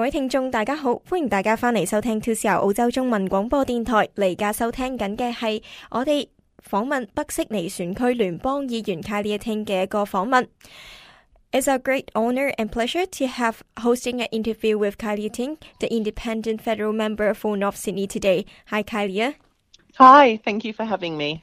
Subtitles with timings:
[0.00, 4.08] 各位聽眾，大家好，歡迎大家翻嚟收聽 2CR 澳洲中文廣播電台。
[4.14, 6.28] 嚟家收聽緊嘅係我哋
[6.68, 10.48] 訪問北悉尼選區聯邦議員 Kylie Ting 嘅一個訪問。
[11.52, 16.60] It's a great honor and pleasure to have hosting an interview with Kylie Ting, the independent
[16.60, 18.44] federal member for North Sydney today.
[18.66, 19.34] Hi, Kylie.
[19.98, 21.42] Hi, thank you for having me.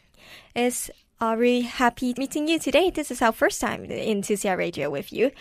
[0.54, 2.92] It's are really happy meeting you today.
[2.92, 5.32] This is our first time in 2CR Radio with you.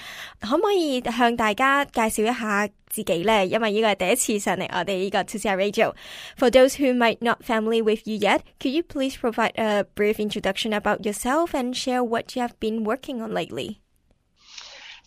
[0.40, 3.44] 可唔可以向大家介绍一下自己呢？
[3.44, 5.94] 因为呢个系第一次上嚟我哋呢个 2CR Radio.
[6.36, 10.20] For those who might not familiar with you yet, could you please provide a brief
[10.20, 13.78] introduction about yourself and share what you have been working on lately?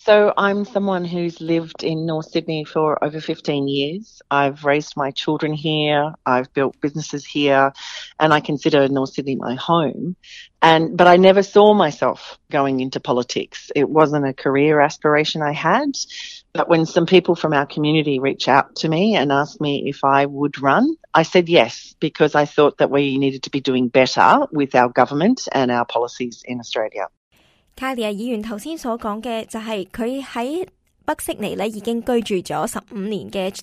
[0.03, 4.23] So, I'm someone who's lived in North Sydney for over 15 years.
[4.31, 7.75] I've raised my children here, I've built businesses here,
[8.19, 10.17] and I consider North Sydney my home.
[10.63, 13.71] And but I never saw myself going into politics.
[13.77, 15.91] It wasn't a career aspiration I had.
[16.55, 20.03] But when some people from our community reached out to me and asked me if
[20.03, 23.89] I would run, I said yes because I thought that we needed to be doing
[23.89, 27.09] better with our government and our policies in Australia.
[27.80, 30.66] 卡利亞議員頭先所講嘅就係佢喺
[31.06, 33.54] 北悉尼咧已經居住咗十五年嘅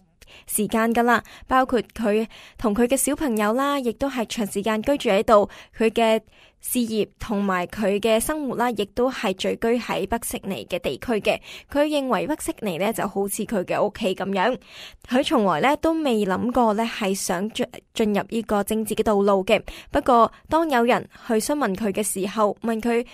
[0.46, 2.26] 時間噶啦，包括佢
[2.58, 6.20] 同佢嘅小朋友啦，亦都係長時間居住喺度，佢嘅
[6.60, 11.40] 事業同埋佢嘅生活啦，亦都係聚居喺北悉尼嘅地區嘅。
[11.70, 14.56] 佢認為北悉尼咧就好似佢嘅屋企咁樣，
[15.08, 19.60] 佢從來咧都未諗過咧係想進進入呢個政治嘅道路嘅。
[19.90, 23.04] 不過當有人去詢問佢嘅時候，問佢。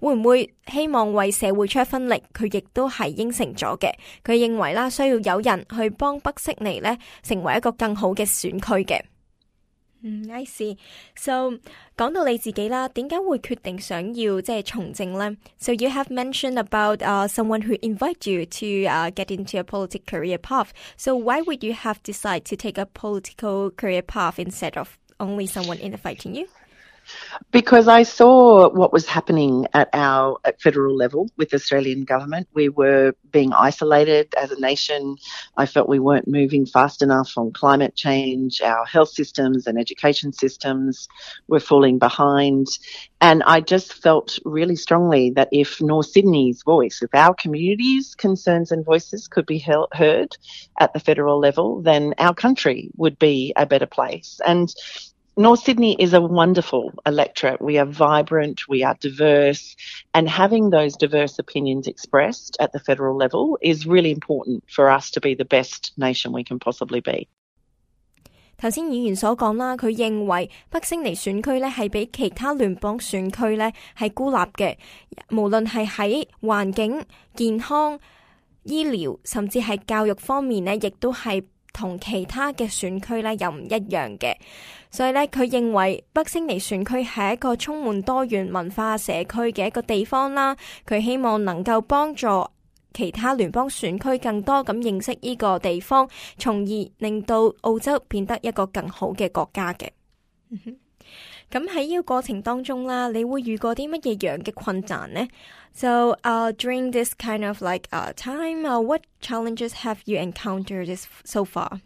[0.00, 2.22] 會唔會希望為社會出一分力？
[2.34, 3.92] 佢亦都係應承咗嘅。
[4.24, 9.00] 佢認為啦，需要有人去幫北悉尼咧，成為一個更好嘅選區嘅。
[10.02, 11.52] 嗯，I see。So
[11.96, 15.36] 講到你自己啦，點解會決定想要即係從政咧？
[15.58, 20.04] So you have mentioned about uh someone who invite you to uh get into a political
[20.04, 20.68] career path.
[20.98, 25.46] So why would you have decided to take a political career path instead of only
[25.46, 26.46] someone inviting you?
[27.51, 32.47] Because I saw what was happening at our at federal level with the Australian government.
[32.53, 35.17] We were being isolated as a nation.
[35.57, 38.61] I felt we weren't moving fast enough on climate change.
[38.61, 41.07] Our health systems and education systems
[41.47, 42.67] were falling behind.
[43.19, 48.71] And I just felt really strongly that if North Sydney's voice, if our community's concerns
[48.71, 50.37] and voices could be heard
[50.79, 54.39] at the federal level, then our country would be a better place.
[54.45, 54.73] And
[55.38, 57.60] North Sydney is a wonderful electorate.
[57.60, 59.76] We are vibrant, we are diverse,
[60.14, 65.10] and having those diverse opinions expressed at the federal level is really important for us
[65.10, 67.28] to be the best nation we can possibly be.
[68.56, 74.76] 头先议员所讲啦，佢认为北悉尼选区咧系比其他联邦选区咧系孤立嘅，
[75.30, 78.00] 无论系喺环境、健康、
[78.62, 81.44] 医疗，甚至系教育方面咧，亦都系。
[81.72, 84.34] 同其他嘅選區咧又唔一樣嘅，
[84.90, 90.56] 所以咧佢認為北悉尼選區係一個充滿多元文化社區嘅一個地方啦。
[90.86, 92.26] 佢希望能夠幫助
[92.94, 96.08] 其他聯邦選區更多咁認識呢個地方，
[96.38, 99.88] 從而令到澳洲變得一個更好嘅國家嘅。
[101.50, 105.26] 咁喺呢个过程当中啦，你会遇过啲乜嘢样嘅困难呢？
[105.74, 111.06] So, uh, during this kind of like uh, time, uh, what challenges have you encountered this
[111.24, 111.80] so far?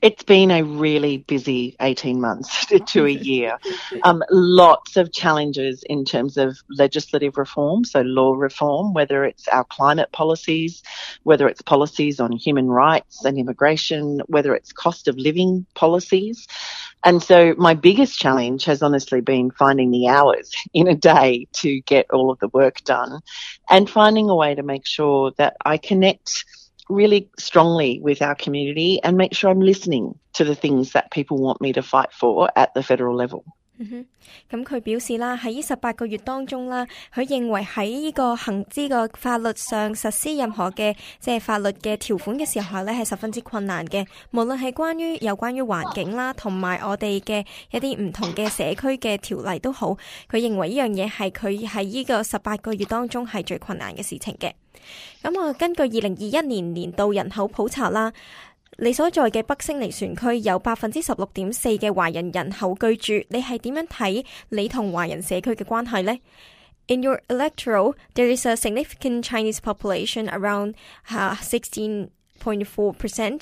[0.00, 3.58] It's been a really busy 18 months to a year.
[4.04, 9.64] Um, lots of challenges in terms of legislative reform, so law reform, whether it's our
[9.64, 10.82] climate policies,
[11.24, 16.46] whether it's policies on human rights and immigration, whether it's cost of living policies.
[17.05, 21.79] And so my biggest challenge has honestly been finding the hours in a day to
[21.81, 23.21] get all of the work done
[23.69, 26.43] and finding a way to make sure that I connect
[26.89, 31.37] really strongly with our community and make sure I'm listening to the things that people
[31.37, 33.45] want me to fight for at the federal level.
[33.82, 34.06] 嗯哼，
[34.50, 44.06] 咁佢表示啦，喺呢十八個月當中啦，佢認為喺呢個行之個法律上實施任何嘅即係法律嘅條款嘅時候咧，係十分之困難嘅。
[44.32, 49.96] 無論係關於有關於環境啦，同埋我哋嘅一啲唔同嘅社區嘅條例都好，
[50.30, 54.52] 佢認為呢樣嘢係佢喺呢個十八個月當中係最困難嘅事情嘅。
[55.22, 58.12] 咁我根據二零二一年年度人口普查啦。
[58.78, 66.18] 你所在嘅北悉尼选区有百分之十六点四嘅华人人口居住，你系点样睇你同华人社区嘅关系呢？
[66.88, 70.74] In your electoral, there is a significant Chinese population around
[71.10, 73.40] uh, 16.4%,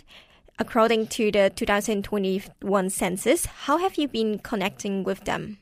[0.58, 3.46] according to the 2021 census.
[3.66, 5.58] How have you been connecting with them?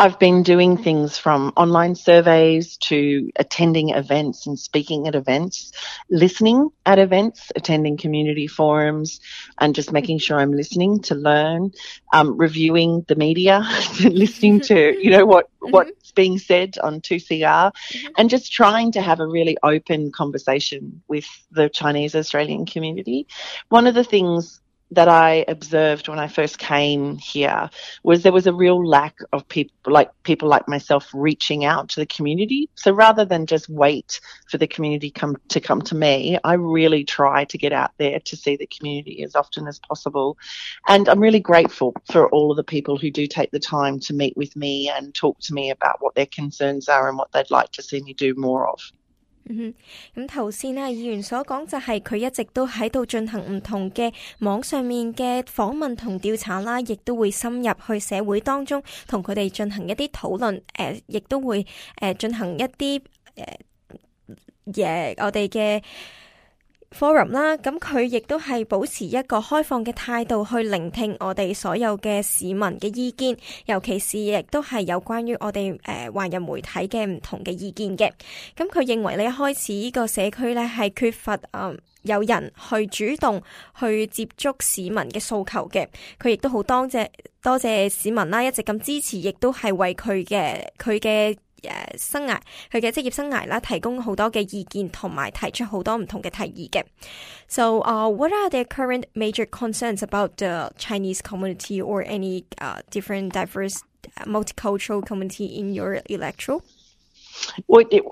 [0.00, 5.72] I've been doing things from online surveys to attending events and speaking at events,
[6.08, 9.18] listening at events, attending community forums,
[9.58, 11.72] and just making sure I'm listening to learn,
[12.12, 13.68] um, reviewing the media,
[14.04, 15.00] listening to mm-hmm.
[15.00, 15.72] you know what mm-hmm.
[15.72, 18.08] what's being said on 2CR, mm-hmm.
[18.16, 23.26] and just trying to have a really open conversation with the Chinese Australian community.
[23.68, 24.60] One of the things
[24.90, 27.68] that I observed when I first came here
[28.02, 32.00] was there was a real lack of people like people like myself reaching out to
[32.00, 32.68] the community.
[32.74, 34.20] So rather than just wait
[34.50, 38.20] for the community come to come to me, I really try to get out there
[38.20, 40.38] to see the community as often as possible.
[40.86, 44.14] And I'm really grateful for all of the people who do take the time to
[44.14, 47.50] meet with me and talk to me about what their concerns are and what they'd
[47.50, 48.80] like to see me do more of.
[49.47, 49.73] 嗯
[50.15, 63.01] 哼，咁頭先咧，議員所講就係佢一直都喺度進行唔同嘅網上面嘅訪問同調查啦，亦都會深入去社會當中同佢哋進行一啲討論，誒、呃，亦都會誒、呃、進行一啲
[63.35, 63.57] 誒
[64.73, 65.83] 嘢，我哋嘅。
[66.91, 73.35] forum 啦，咁佢亦都係保持一個開放嘅態度去聆聽我哋所有嘅市民嘅意見，
[73.65, 78.11] 尤其是亦都係有關於我哋誒華人媒體嘅唔同嘅意見嘅。
[78.55, 83.41] 咁佢認為呢，一開始呢個社區呢係缺乏誒、呃、有人去主動
[83.79, 85.87] 去接觸市民嘅訴求嘅。
[86.21, 87.07] 佢亦都好多謝
[87.41, 91.35] 多謝市民啦，一直咁支持，亦都係為佢嘅佢嘅。
[91.61, 92.37] 诶生涯
[92.71, 96.83] 佢嘅职业生涯啦，提供好多嘅意见同埋提出好多唔同嘅提议嘅。
[97.47, 103.31] So, uh, what are the current major concerns about the Chinese community or any uh, different
[103.31, 103.81] diverse
[104.25, 106.61] multicultural community in your electoral?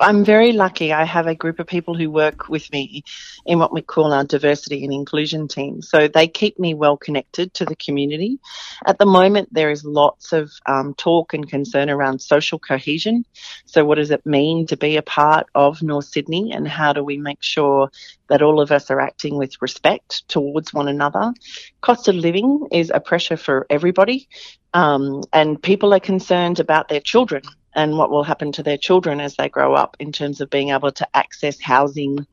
[0.00, 0.92] I'm very lucky.
[0.92, 3.04] I have a group of people who work with me
[3.44, 5.82] in what we call our diversity and inclusion team.
[5.82, 8.38] So they keep me well connected to the community.
[8.86, 13.24] At the moment, there is lots of um, talk and concern around social cohesion.
[13.66, 17.02] So, what does it mean to be a part of North Sydney, and how do
[17.02, 17.90] we make sure
[18.28, 21.32] that all of us are acting with respect towards one another?
[21.80, 24.28] Cost of living is a pressure for everybody.
[24.74, 27.42] Um, and people are concerned about their children
[27.76, 30.70] and what will happen to their children as they grow up in terms of being
[30.70, 32.26] able to access housing.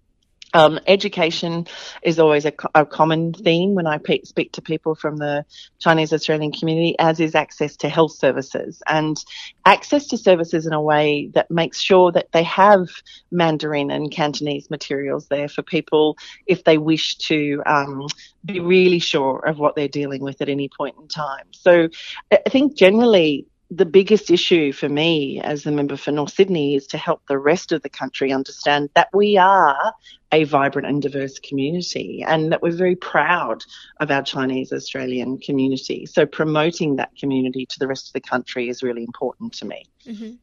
[0.55, 1.65] Um, education
[2.03, 5.45] is always a, a, common theme when I pe- speak to people from the
[5.79, 9.17] Chinese Australian community, as is access to health services and
[9.65, 12.87] access to services in a way that makes sure that they have
[13.31, 18.05] Mandarin and Cantonese materials there for people if they wish to um,
[18.45, 21.47] be really sure of what they're dealing with at any point in time.
[21.51, 21.89] So
[22.31, 26.85] I think generally the biggest issue for me as the member for North Sydney is
[26.87, 29.93] to help the rest of the country understand that we are
[30.31, 33.63] a vibrant and diverse community and that we're very proud
[33.99, 36.05] of our Chinese Australian community.
[36.05, 39.85] So promoting that community to the rest of the country is really important to me.
[40.05, 40.33] Mm-hmm.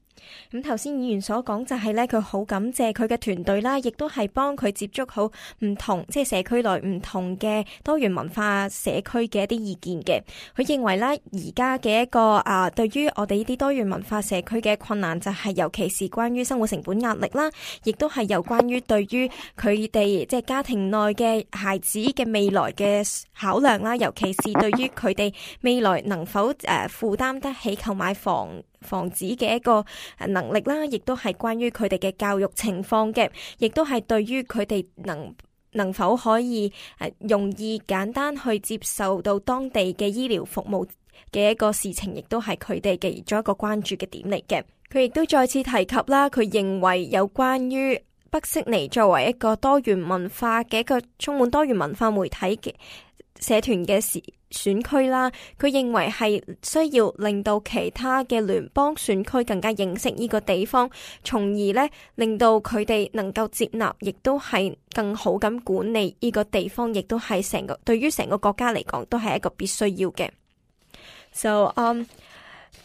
[0.52, 5.26] 咁頭先議員所講就係咧，佢好感謝佢嘅團隊啦，亦都係幫佢接觸好
[5.60, 10.22] 唔同即係社區內唔同嘅多元文化社區嘅一啲意見嘅。
[10.56, 17.50] 佢認為咧，而家嘅一個啊，對於我哋呢啲多元文化社區嘅困難就係，尤其是關於生活成本壓力啦，
[17.84, 19.28] 亦都係有關於對於
[19.60, 28.64] 佢哋即係家庭內嘅孩子嘅未來嘅考量啦，尤其是對於佢哋未來能否誒負擔得起購買房。
[28.82, 29.86] 防止嘅一個
[30.28, 35.34] 能力啦，亦都係關於佢哋嘅教育情況嘅，亦都係對於佢哋能
[35.72, 40.88] 能否可以誒容易簡單去接受到當地嘅醫療服務
[41.32, 44.64] 嘅一個事情，亦都係佢哋嘅其中一個關注嘅點嚟嘅。
[44.92, 52.74] 佢亦都再次提及啦，佢認為有關於北悉尼作為一個多元文化嘅一個充滿多元文化媒體嘅。
[53.40, 60.90] 社團嘅選 選區啦，佢認為係需要令到其他嘅聯邦選區更加認識呢個地方，
[61.24, 70.30] 從而呢令到佢哋能夠接納，亦都係更好咁管理呢個地方，亦都係成個對於成個國家嚟講都係一個必須要嘅。
[71.34, 72.04] So，嗯、um，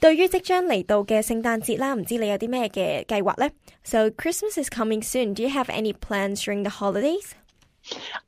[0.00, 3.48] 對於即將嚟到嘅聖誕節啦，唔知你有啲咩嘅計劃呢？
[3.84, 5.34] So Christmas is coming soon.
[5.34, 7.32] Do you have any plans during the holidays?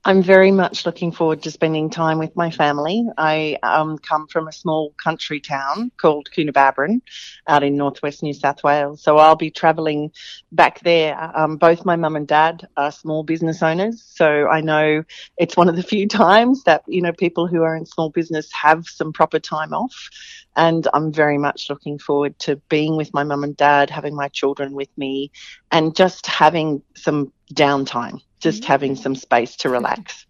[0.06, 3.06] I'm very much looking forward to spending time with my family.
[3.18, 7.02] I um, come from a small country town called Coonabarabran
[7.48, 9.04] out in northwest New South Wales.
[9.04, 10.12] So I'll be travelling
[10.52, 11.18] back there.
[11.38, 14.04] Um, both my mum and dad are small business owners.
[14.08, 15.04] So I know
[15.38, 18.52] it's one of the few times that, you know, people who are in small business
[18.54, 20.10] have some proper time off.
[20.58, 24.28] And I'm very much looking forward to being with my mum and dad, having my
[24.28, 25.32] children with me,
[25.72, 28.66] and just having some downtime just mm.
[28.66, 30.26] having some space to relax.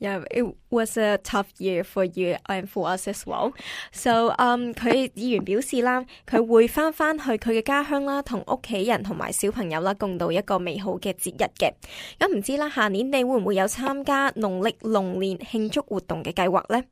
[0.00, 3.52] Yeah, it was a tough year for you and for us as well.
[3.92, 11.74] So, um，佢议员表示啦，佢会翻翻去佢嘅家乡啦，同屋企人同埋小朋友啦，共度一个美好嘅节日嘅。
[12.18, 16.82] 咁唔知啦，下年你会唔会有参加农历龙年庆祝活动嘅计划呢？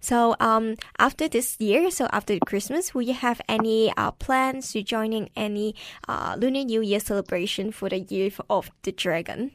[0.00, 4.82] So, um, after this year, so after Christmas, will you have any uh plans to
[4.82, 5.74] joining any
[6.06, 9.52] uh Lunar New Year celebration for the year of the dragon?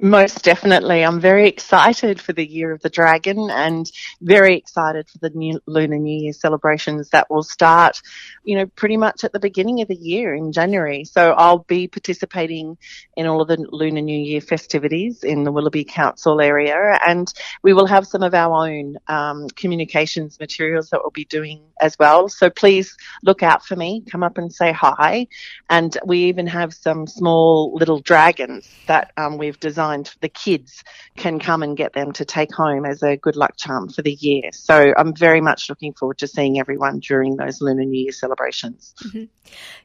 [0.00, 1.04] Most definitely.
[1.04, 3.90] I'm very excited for the Year of the Dragon and
[4.20, 8.00] very excited for the new Lunar New Year celebrations that will start,
[8.44, 11.04] you know, pretty much at the beginning of the year in January.
[11.04, 12.78] So I'll be participating
[13.16, 17.26] in all of the Lunar New Year festivities in the Willoughby Council area and
[17.64, 21.98] we will have some of our own um, communications materials that we'll be doing as
[21.98, 22.28] well.
[22.28, 25.26] So please look out for me, come up and say hi.
[25.68, 30.81] And we even have some small little dragons that um, we've designed the kids
[31.15, 34.15] can come and get them to take home as a good luck charm for the
[34.19, 34.49] year.
[34.51, 38.93] So I'm very much looking forward to seeing everyone during those Lunar New Year celebrations.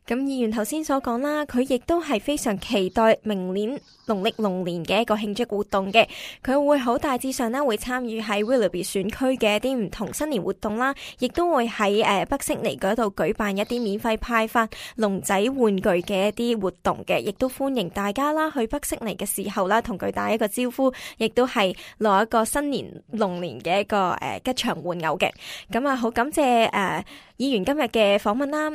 [0.06, 6.08] 咁议员头先所讲啦，佢亦都系非常期待明年农历龙年嘅一个庆祝活动嘅。
[6.42, 25.30] 佢会好大致上咧会参与喺 Willoughby 选区嘅一啲唔同新年活动啦，亦都会喺诶北悉尼嗰度举办一啲免费派发龙仔玩具嘅一啲活动嘅，亦都欢迎大家啦去北悉尼嘅时候啦，同 佢打一個招呼，亦都係攞一個新年龍年嘅一個誒吉祥玩偶嘅。
[25.70, 27.04] 咁啊，好感謝誒
[27.38, 28.70] 議員今日嘅訪問啦。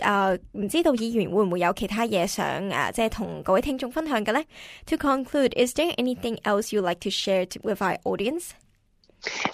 [0.00, 4.42] 誒，唔知道議員會唔會有其他嘢想誒，即係同各位聽眾分享嘅呢
[4.86, 8.50] To conclude, is there anything else you like to share with our audience?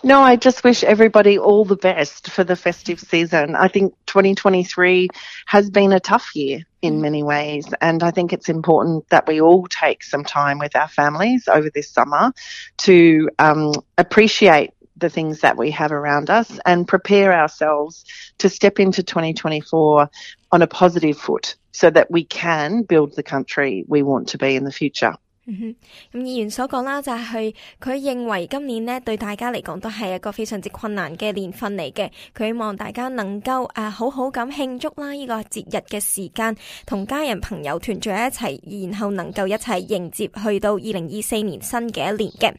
[0.03, 3.55] No, I just wish everybody all the best for the festive season.
[3.55, 5.09] I think 2023
[5.45, 9.39] has been a tough year in many ways, and I think it's important that we
[9.41, 12.33] all take some time with our families over this summer
[12.79, 18.05] to um, appreciate the things that we have around us and prepare ourselves
[18.37, 20.09] to step into 2024
[20.51, 24.55] on a positive foot so that we can build the country we want to be
[24.55, 25.15] in the future.
[25.50, 25.74] 咁
[26.12, 32.10] 議員所講啦，就係佢認為今年呢對大家嚟講都係一個非常之困難嘅年份嚟嘅。
[32.36, 38.58] 佢希望大家能夠誒好好咁慶祝啦呢個節日嘅時間，同家人朋友團聚一齊，
[38.90, 42.52] 然後能夠一齊迎接去到二零二四年新嘅一年嘅。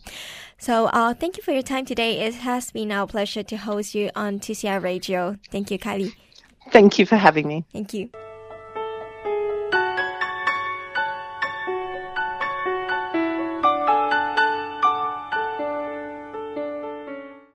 [0.60, 2.30] So, uh, thank you for your time today.
[2.32, 5.36] It has been our pleasure to host you on TCR Radio.
[5.52, 6.14] Thank you, Kylie.
[6.72, 7.66] Thank you for having me.
[7.74, 8.10] Thank you.